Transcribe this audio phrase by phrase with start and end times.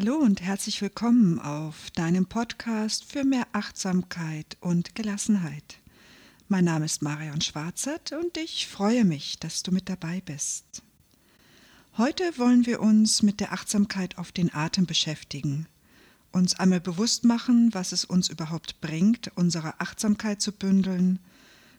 [0.00, 5.80] Hallo und herzlich willkommen auf deinem Podcast für mehr Achtsamkeit und Gelassenheit.
[6.46, 10.84] Mein Name ist Marion Schwarzert und ich freue mich, dass du mit dabei bist.
[11.96, 15.66] Heute wollen wir uns mit der Achtsamkeit auf den Atem beschäftigen,
[16.30, 21.18] uns einmal bewusst machen, was es uns überhaupt bringt, unsere Achtsamkeit zu bündeln,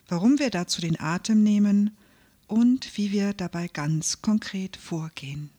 [0.10, 1.96] warum wir dazu den Atem nehmen
[2.48, 5.52] und wie wir dabei ganz konkret vorgehen.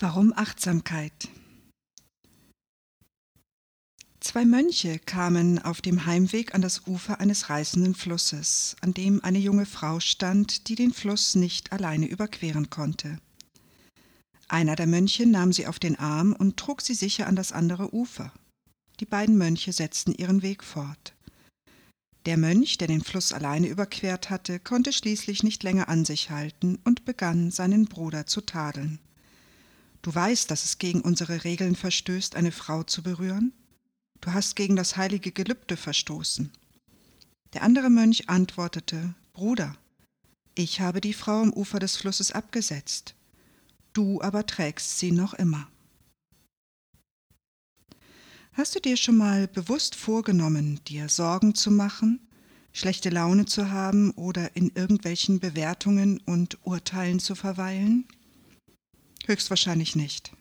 [0.00, 1.28] Warum Achtsamkeit?
[4.20, 9.40] Zwei Mönche kamen auf dem Heimweg an das Ufer eines reißenden Flusses, an dem eine
[9.40, 13.18] junge Frau stand, die den Fluss nicht alleine überqueren konnte.
[14.46, 17.92] Einer der Mönche nahm sie auf den Arm und trug sie sicher an das andere
[17.92, 18.32] Ufer.
[19.00, 21.16] Die beiden Mönche setzten ihren Weg fort.
[22.24, 26.78] Der Mönch, der den Fluss alleine überquert hatte, konnte schließlich nicht länger an sich halten
[26.84, 29.00] und begann seinen Bruder zu tadeln.
[30.08, 33.52] Du weißt, dass es gegen unsere Regeln verstößt, eine Frau zu berühren?
[34.22, 36.50] Du hast gegen das heilige Gelübde verstoßen.
[37.52, 39.76] Der andere Mönch antwortete, Bruder,
[40.54, 43.16] ich habe die Frau am Ufer des Flusses abgesetzt,
[43.92, 45.68] du aber trägst sie noch immer.
[48.54, 52.26] Hast du dir schon mal bewusst vorgenommen, dir Sorgen zu machen,
[52.72, 58.08] schlechte Laune zu haben oder in irgendwelchen Bewertungen und Urteilen zu verweilen?
[59.28, 60.32] Höchstwahrscheinlich nicht.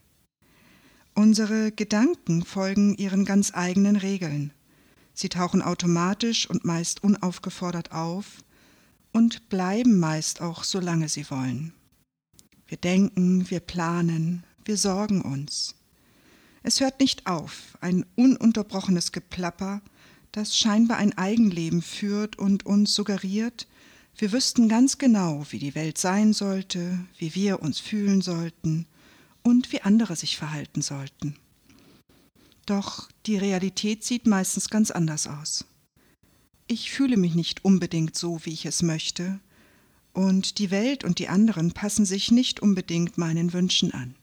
[1.14, 4.54] Unsere Gedanken folgen ihren ganz eigenen Regeln.
[5.14, 8.46] Sie tauchen automatisch und meist unaufgefordert auf
[9.12, 11.74] und bleiben meist auch so lange sie wollen.
[12.66, 15.76] Wir denken, wir planen, wir sorgen uns.
[16.64, 19.82] Es hört nicht auf, ein ununterbrochenes Geplapper,
[20.32, 23.68] das scheinbar ein Eigenleben führt und uns suggeriert,
[24.18, 28.88] wir wüssten ganz genau, wie die Welt sein sollte, wie wir uns fühlen sollten
[29.44, 31.38] und wie andere sich verhalten sollten.
[32.66, 35.66] Doch die Realität sieht meistens ganz anders aus.
[36.68, 39.40] Ich fühle mich nicht unbedingt so, wie ich es möchte,
[40.14, 44.16] und die Welt und die anderen passen sich nicht unbedingt meinen Wünschen an.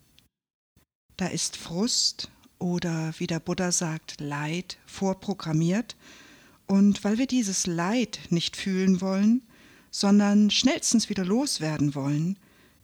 [1.17, 5.97] Da ist Frust oder, wie der Buddha sagt, Leid vorprogrammiert,
[6.67, 9.43] und weil wir dieses Leid nicht fühlen wollen,
[9.95, 12.37] sondern schnellstens wieder loswerden wollen,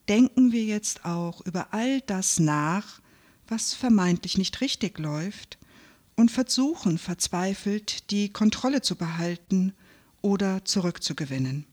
[0.08, 3.00] denken wir jetzt auch über all das nach,
[3.48, 5.58] was vermeintlich nicht richtig läuft,
[6.14, 9.72] und versuchen verzweifelt, die Kontrolle zu behalten
[10.22, 11.66] oder zurückzugewinnen.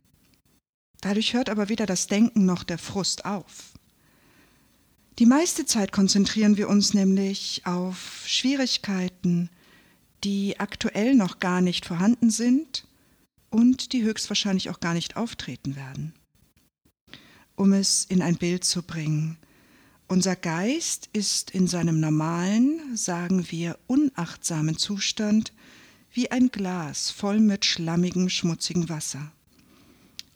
[1.02, 3.74] Dadurch hört aber weder das Denken noch der Frust auf.
[5.20, 9.52] Die meiste Zeit konzentrieren wir uns nämlich auf Schwierigkeiten,
[10.24, 12.87] die aktuell noch gar nicht vorhanden sind
[13.58, 16.14] und die höchstwahrscheinlich auch gar nicht auftreten werden.
[17.56, 19.40] Um es in ein Bild zu bringen,
[20.08, 25.54] unser Geist ist in seinem normalen, sagen wir unachtsamen Zustand
[26.12, 29.32] wie ein Glas voll mit schlammigem, schmutzigem Wasser.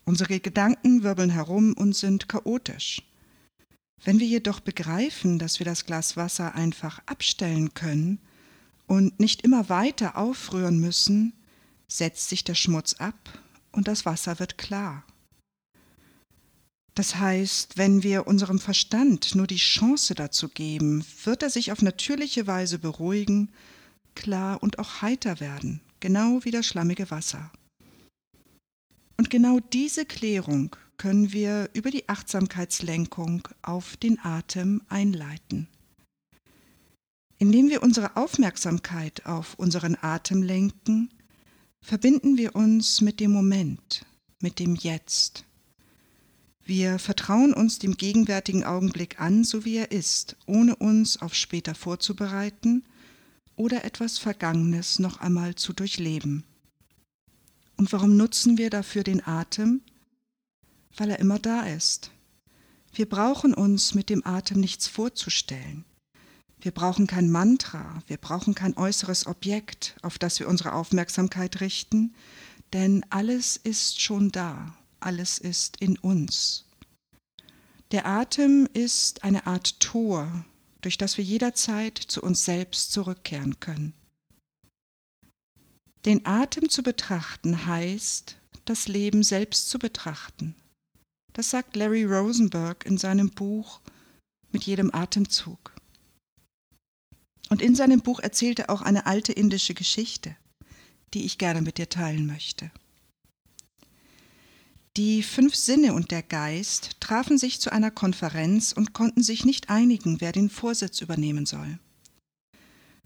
[0.03, 3.03] Unsere Gedanken wirbeln herum und sind chaotisch.
[4.03, 8.17] Wenn wir jedoch begreifen, dass wir das Glas Wasser einfach abstellen können
[8.87, 11.33] und nicht immer weiter aufrühren müssen,
[11.91, 13.39] setzt sich der Schmutz ab
[13.71, 15.03] und das Wasser wird klar.
[16.95, 21.81] Das heißt, wenn wir unserem Verstand nur die Chance dazu geben, wird er sich auf
[21.81, 23.49] natürliche Weise beruhigen,
[24.13, 27.51] klar und auch heiter werden, genau wie das schlammige Wasser.
[29.17, 35.67] Und genau diese Klärung können wir über die Achtsamkeitslenkung auf den Atem einleiten.
[37.37, 41.09] Indem wir unsere Aufmerksamkeit auf unseren Atem lenken,
[41.81, 44.05] verbinden wir uns mit dem Moment,
[44.39, 45.45] mit dem Jetzt.
[46.63, 51.75] Wir vertrauen uns dem gegenwärtigen Augenblick an, so wie er ist, ohne uns auf später
[51.75, 52.83] vorzubereiten
[53.55, 56.43] oder etwas Vergangenes noch einmal zu durchleben.
[57.77, 59.81] Und warum nutzen wir dafür den Atem?
[60.95, 62.11] Weil er immer da ist.
[62.93, 65.85] Wir brauchen uns mit dem Atem nichts vorzustellen.
[66.61, 72.13] Wir brauchen kein Mantra, wir brauchen kein äußeres Objekt, auf das wir unsere Aufmerksamkeit richten,
[72.71, 76.65] denn alles ist schon da, alles ist in uns.
[77.91, 80.45] Der Atem ist eine Art Tor,
[80.81, 83.93] durch das wir jederzeit zu uns selbst zurückkehren können.
[86.05, 90.55] Den Atem zu betrachten heißt, das Leben selbst zu betrachten.
[91.33, 93.81] Das sagt Larry Rosenberg in seinem Buch
[94.51, 95.73] Mit jedem Atemzug.
[97.51, 100.37] Und in seinem Buch erzählt er auch eine alte indische Geschichte,
[101.13, 102.71] die ich gerne mit dir teilen möchte.
[104.95, 109.69] Die fünf Sinne und der Geist trafen sich zu einer Konferenz und konnten sich nicht
[109.69, 111.77] einigen, wer den Vorsitz übernehmen soll.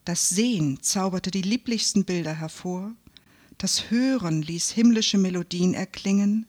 [0.04, 2.94] Das Sehen zauberte die lieblichsten Bilder hervor,
[3.58, 6.46] das Hören ließ himmlische Melodien erklingen,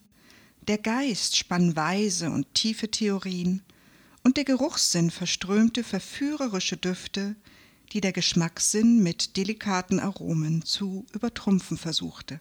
[0.68, 3.62] der Geist spann weise und tiefe Theorien,
[4.22, 7.36] und der Geruchssinn verströmte verführerische Düfte,
[7.92, 12.40] die der Geschmackssinn mit delikaten Aromen zu übertrumpfen versuchte.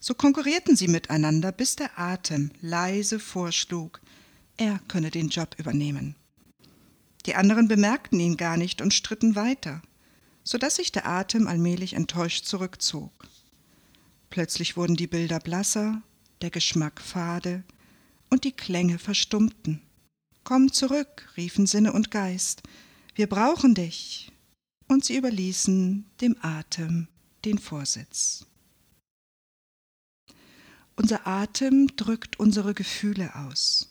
[0.00, 4.00] So konkurrierten sie miteinander, bis der Atem leise vorschlug,
[4.56, 6.16] er könne den Job übernehmen.
[7.26, 9.80] Die anderen bemerkten ihn gar nicht und stritten weiter,
[10.42, 13.12] so dass sich der Atem allmählich enttäuscht zurückzog.
[14.30, 16.02] Plötzlich wurden die Bilder blasser,
[16.40, 17.62] der Geschmack fade
[18.30, 19.82] und die Klänge verstummten.
[20.42, 22.62] Komm zurück, riefen Sinne und Geist,
[23.14, 24.30] wir brauchen dich.
[24.88, 27.08] Und sie überließen dem Atem
[27.44, 28.46] den Vorsitz.
[30.96, 33.88] Unser Atem drückt unsere Gefühle aus.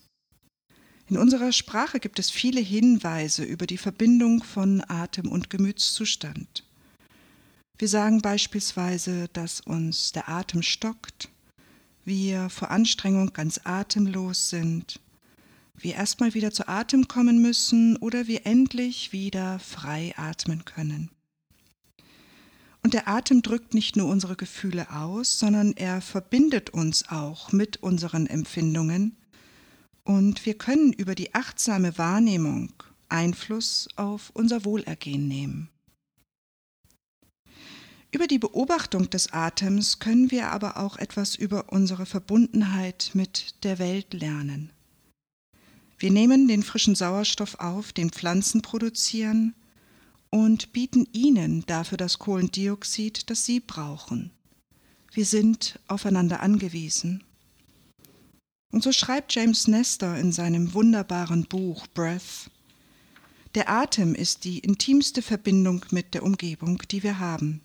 [1.07, 6.63] In unserer Sprache gibt es viele Hinweise über die Verbindung von Atem und Gemütszustand.
[7.77, 11.29] Wir sagen beispielsweise, dass uns der Atem stockt,
[12.05, 14.99] wir vor Anstrengung ganz atemlos sind,
[15.83, 21.09] wir erstmal wieder zu Atem kommen müssen oder wir endlich wieder frei atmen können.
[22.83, 27.77] Und der Atem drückt nicht nur unsere Gefühle aus, sondern er verbindet uns auch mit
[27.77, 29.17] unseren Empfindungen
[30.03, 32.73] und wir können über die achtsame Wahrnehmung
[33.09, 35.69] Einfluss auf unser Wohlergehen nehmen.
[38.11, 43.79] Über die Beobachtung des Atems können wir aber auch etwas über unsere Verbundenheit mit der
[43.79, 44.71] Welt lernen.
[46.01, 49.53] Wir nehmen den frischen Sauerstoff auf, den Pflanzen produzieren,
[50.31, 54.31] und bieten ihnen dafür das Kohlendioxid, das sie brauchen.
[55.13, 57.23] Wir sind aufeinander angewiesen.
[58.71, 62.49] Und so schreibt James Nestor in seinem wunderbaren Buch Breath,
[63.53, 67.61] der Atem ist die intimste Verbindung mit der Umgebung, die wir haben.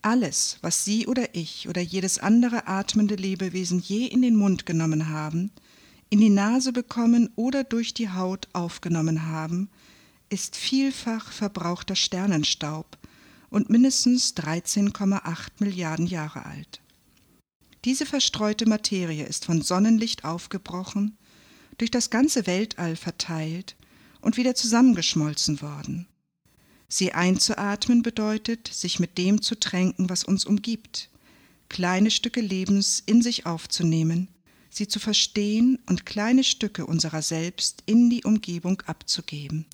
[0.00, 5.08] Alles, was Sie oder ich oder jedes andere atmende Lebewesen je in den Mund genommen
[5.08, 5.50] haben,
[6.12, 9.70] in die Nase bekommen oder durch die Haut aufgenommen haben,
[10.28, 12.98] ist vielfach verbrauchter Sternenstaub
[13.48, 16.82] und mindestens 13,8 Milliarden Jahre alt.
[17.86, 21.16] Diese verstreute Materie ist von Sonnenlicht aufgebrochen,
[21.78, 23.74] durch das ganze Weltall verteilt
[24.20, 26.06] und wieder zusammengeschmolzen worden.
[26.88, 31.08] Sie einzuatmen bedeutet, sich mit dem zu tränken, was uns umgibt,
[31.70, 34.28] kleine Stücke Lebens in sich aufzunehmen,
[34.72, 39.66] sie zu verstehen und kleine Stücke unserer selbst in die Umgebung abzugeben.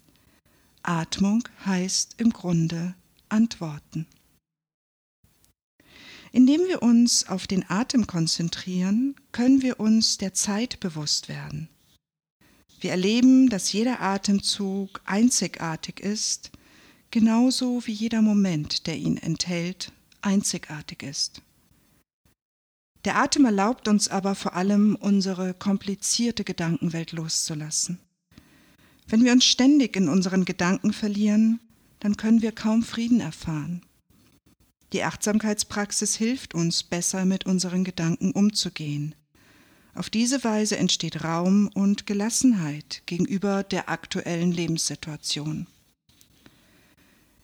[0.82, 2.94] Atmung heißt im Grunde
[3.28, 4.06] antworten.
[6.32, 11.68] Indem wir uns auf den Atem konzentrieren, können wir uns der Zeit bewusst werden.
[12.80, 16.50] Wir erleben, dass jeder Atemzug einzigartig ist,
[17.10, 21.42] genauso wie jeder Moment, der ihn enthält, einzigartig ist.
[23.04, 28.00] Der Atem erlaubt uns aber vor allem, unsere komplizierte Gedankenwelt loszulassen.
[29.06, 31.60] Wenn wir uns ständig in unseren Gedanken verlieren,
[32.00, 33.82] dann können wir kaum Frieden erfahren.
[34.92, 39.14] Die Achtsamkeitspraxis hilft uns, besser mit unseren Gedanken umzugehen.
[39.94, 45.66] Auf diese Weise entsteht Raum und Gelassenheit gegenüber der aktuellen Lebenssituation.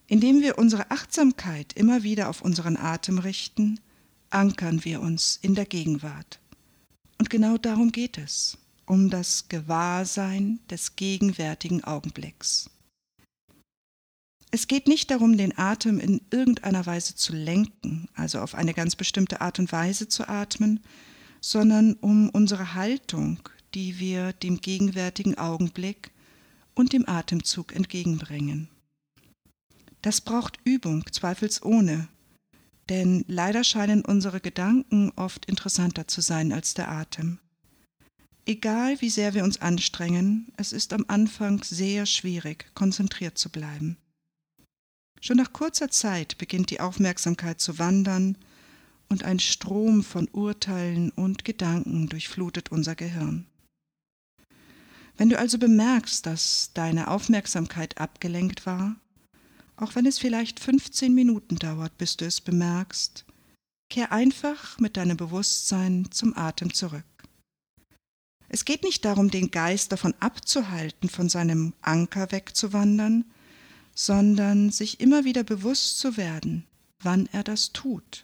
[0.06, 3.80] Indem wir unsere Achtsamkeit immer wieder auf unseren Atem richten,
[4.34, 6.40] ankern wir uns in der Gegenwart.
[7.18, 12.68] Und genau darum geht es um das Gewahrsein des gegenwärtigen Augenblicks.
[14.50, 18.94] Es geht nicht darum, den Atem in irgendeiner Weise zu lenken, also auf eine ganz
[18.94, 20.80] bestimmte Art und Weise zu atmen,
[21.40, 23.40] sondern um unsere Haltung,
[23.74, 26.12] die wir dem gegenwärtigen Augenblick
[26.74, 28.68] und dem Atemzug entgegenbringen.
[30.02, 32.08] Das braucht Übung, zweifelsohne,
[32.88, 37.38] denn leider scheinen unsere Gedanken oft interessanter zu sein als der Atem.
[38.46, 43.96] Egal wie sehr wir uns anstrengen, es ist am Anfang sehr schwierig, konzentriert zu bleiben.
[45.20, 48.36] Schon nach kurzer Zeit beginnt die Aufmerksamkeit zu wandern
[49.08, 53.46] und ein Strom von Urteilen und Gedanken durchflutet unser Gehirn.
[55.16, 58.96] Wenn du also bemerkst, dass deine Aufmerksamkeit abgelenkt war,
[59.76, 63.24] auch wenn es vielleicht 15 Minuten dauert, bis du es bemerkst,
[63.90, 67.04] kehr einfach mit deinem Bewusstsein zum Atem zurück.
[68.48, 73.24] Es geht nicht darum, den Geist davon abzuhalten, von seinem Anker wegzuwandern,
[73.94, 76.64] sondern sich immer wieder bewusst zu werden,
[77.02, 78.22] wann er das tut.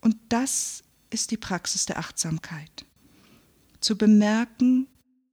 [0.00, 2.84] Und das ist die Praxis der Achtsamkeit.
[3.80, 4.86] Zu bemerken,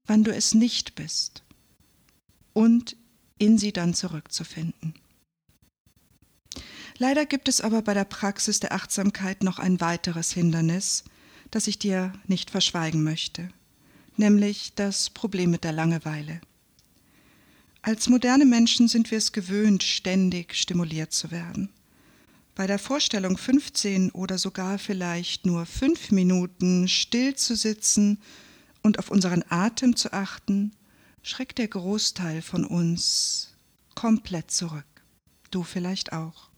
[0.05, 1.43] wann du es nicht bist
[2.53, 2.95] und
[3.37, 4.93] in sie dann zurückzufinden.
[6.97, 11.03] Leider gibt es aber bei der Praxis der Achtsamkeit noch ein weiteres Hindernis,
[11.51, 13.49] das ich dir nicht verschweigen möchte,
[14.15, 16.39] nämlich das Problem mit der Langeweile.
[17.81, 21.69] Als moderne Menschen sind wir es gewöhnt, ständig stimuliert zu werden.
[22.55, 28.19] Bei der Vorstellung, 15 oder sogar vielleicht nur fünf Minuten still zu sitzen
[28.81, 30.71] und auf unseren Atem zu achten,
[31.21, 33.53] schreckt der Großteil von uns
[33.93, 34.85] komplett zurück.
[35.51, 36.54] Du vielleicht auch.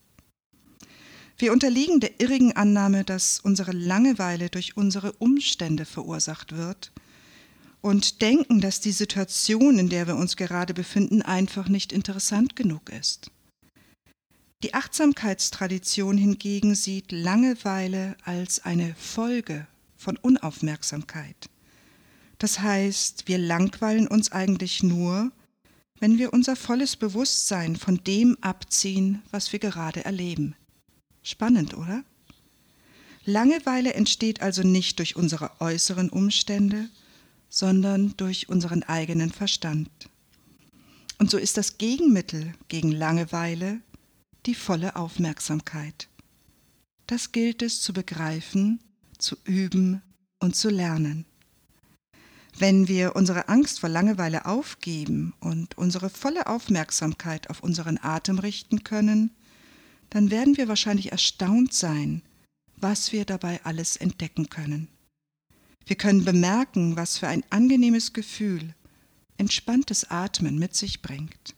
[1.40, 6.92] Wir unterliegen der irrigen Annahme, dass unsere Langeweile durch unsere Umstände verursacht wird
[7.82, 12.90] und denken, dass die Situation, in der wir uns gerade befinden, einfach nicht interessant genug
[12.90, 13.30] ist.
[14.64, 21.50] Die Achtsamkeitstradition hingegen sieht Langeweile als eine Folge von Unaufmerksamkeit.
[22.40, 25.32] Das heißt, wir langweilen uns eigentlich nur,
[26.00, 30.56] wenn wir unser volles Bewusstsein von dem abziehen, was wir gerade erleben.
[31.28, 32.06] Spannend, oder?
[33.26, 36.88] Langeweile entsteht also nicht durch unsere äußeren Umstände,
[37.50, 39.90] sondern durch unseren eigenen Verstand.
[41.18, 43.82] Und so ist das Gegenmittel gegen Langeweile
[44.46, 46.08] die volle Aufmerksamkeit.
[47.08, 48.80] Das gilt es zu begreifen,
[49.18, 50.02] zu üben
[50.40, 51.26] und zu lernen.
[52.58, 58.86] Wenn wir unsere Angst vor Langeweile aufgeben und unsere volle Aufmerksamkeit auf unseren Atem richten
[58.86, 59.32] können,
[60.10, 62.22] dann werden wir wahrscheinlich erstaunt sein,
[62.78, 64.88] was wir dabei alles entdecken können.
[65.86, 68.74] Wir können bemerken, was für ein angenehmes Gefühl
[69.38, 71.56] entspanntes Atmen mit sich bringt.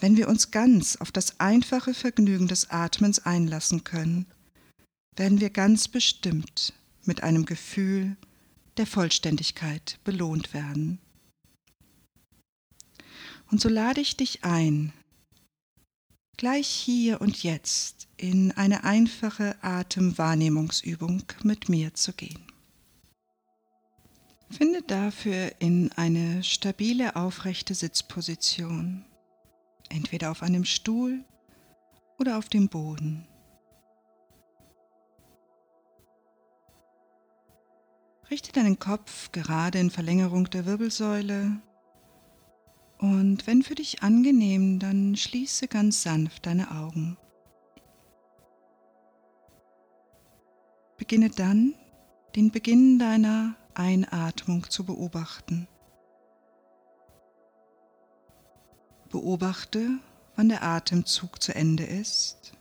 [0.00, 4.26] Wenn wir uns ganz auf das einfache Vergnügen des Atmens einlassen können,
[5.16, 8.16] werden wir ganz bestimmt mit einem Gefühl
[8.76, 10.98] der Vollständigkeit belohnt werden.
[13.50, 14.92] Und so lade ich dich ein,
[16.44, 22.44] gleich hier und jetzt in eine einfache Atemwahrnehmungsübung mit mir zu gehen.
[24.50, 29.06] Finde dafür in eine stabile, aufrechte Sitzposition,
[29.88, 31.24] entweder auf einem Stuhl
[32.18, 33.26] oder auf dem Boden.
[38.30, 41.62] Richte deinen Kopf gerade in Verlängerung der Wirbelsäule
[43.04, 47.18] und wenn für dich angenehm, dann schließe ganz sanft deine Augen.
[50.96, 51.74] Beginne dann
[52.34, 55.68] den Beginn deiner Einatmung zu beobachten.
[59.10, 59.98] Beobachte,
[60.34, 62.54] wann der Atemzug zu Ende ist.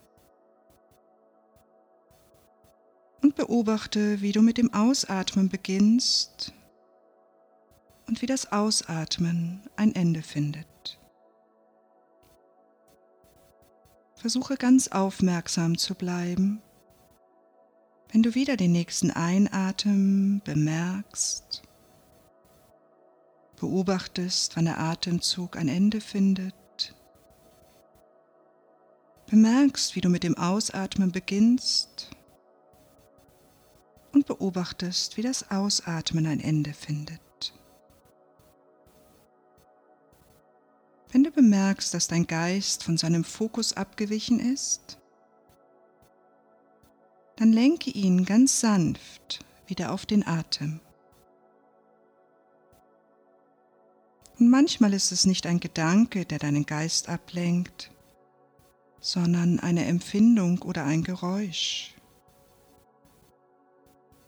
[3.22, 6.54] Und beobachte, wie du mit dem Ausatmen beginnst
[8.08, 11.00] und wie das Ausatmen ein Ende findet.
[14.16, 16.62] Versuche ganz aufmerksam zu bleiben,
[18.12, 21.64] wenn du wieder den nächsten Einatmen bemerkst,
[23.60, 26.54] beobachtest, wann der Atemzug ein Ende findet,
[29.26, 32.12] bemerkst, wie du mit dem Ausatmen beginnst
[34.12, 37.20] und beobachtest, wie das Ausatmen ein Ende findet.
[41.34, 45.00] Bemerkst, dass dein Geist von seinem Fokus abgewichen ist,
[47.36, 50.80] dann lenke ihn ganz sanft wieder auf den Atem.
[54.40, 57.92] Und manchmal ist es nicht ein Gedanke, der deinen Geist ablenkt,
[59.00, 61.96] sondern eine Empfindung oder ein Geräusch.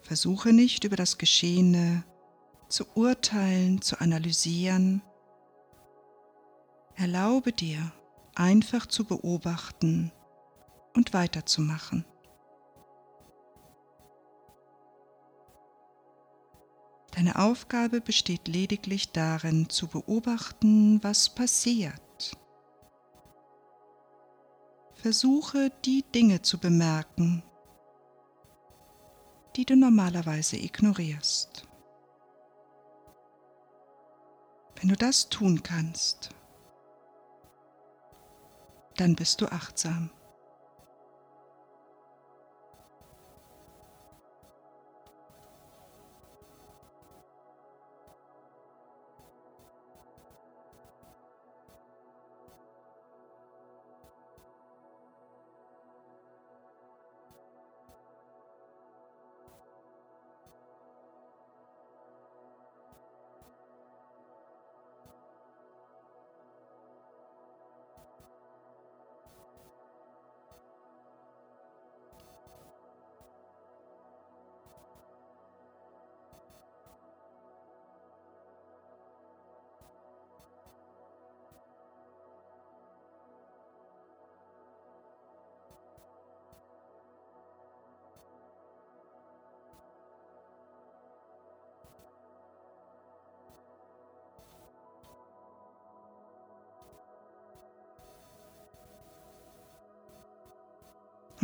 [0.01, 2.03] Versuche nicht über das Geschehene
[2.69, 5.01] zu urteilen, zu analysieren,
[6.95, 7.91] Erlaube dir,
[8.35, 10.13] einfach zu beobachten
[10.93, 12.05] und weiterzumachen.
[17.11, 22.37] Deine Aufgabe besteht lediglich darin, zu beobachten, was passiert.
[24.93, 27.43] Versuche die Dinge zu bemerken,
[29.55, 31.67] die du normalerweise ignorierst.
[34.75, 36.34] Wenn du das tun kannst,
[38.97, 40.09] dann bist du achtsam.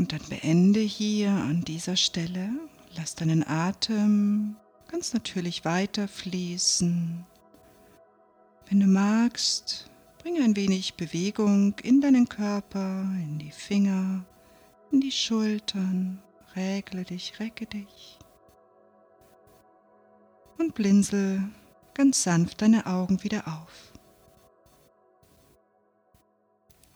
[0.01, 2.49] Und dann beende hier an dieser Stelle.
[2.95, 4.55] Lass deinen Atem
[4.87, 7.23] ganz natürlich weiterfließen.
[8.67, 14.25] Wenn du magst, bring ein wenig Bewegung in deinen Körper, in die Finger,
[14.91, 16.19] in die Schultern.
[16.55, 18.17] Regle dich, recke dich.
[20.57, 21.43] Und blinzel
[21.93, 23.93] ganz sanft deine Augen wieder auf.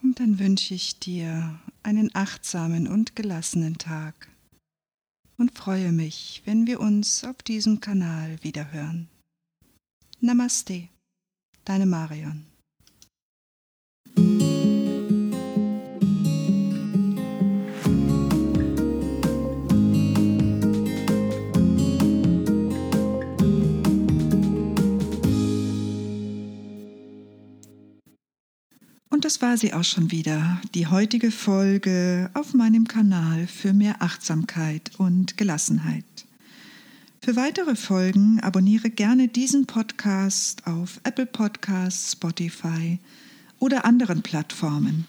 [0.02, 4.28] Und dann wünsche ich dir einen achtsamen und gelassenen Tag
[5.38, 9.08] und freue mich, wenn wir uns auf diesem Kanal wiederhören.
[10.20, 10.90] Namaste,
[11.64, 12.48] deine Marion.
[29.26, 34.92] Das war sie auch schon wieder, die heutige Folge auf meinem Kanal für mehr Achtsamkeit
[35.00, 36.06] und Gelassenheit.
[37.24, 43.00] Für weitere Folgen abonniere gerne diesen Podcast auf Apple Podcasts, Spotify
[43.58, 45.08] oder anderen Plattformen.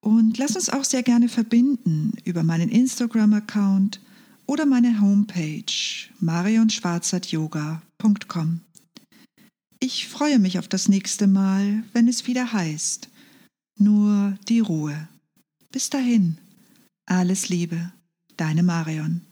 [0.00, 3.98] Und lass uns auch sehr gerne verbinden über meinen Instagram-Account
[4.46, 5.64] oder meine Homepage
[6.20, 8.60] marionschwarzertyoga.com.
[9.80, 13.08] Ich freue mich auf das nächste Mal, wenn es wieder heißt,
[13.76, 15.08] nur die Ruhe.
[15.70, 16.38] Bis dahin,
[17.06, 17.92] alles Liebe,
[18.36, 19.22] deine Marion.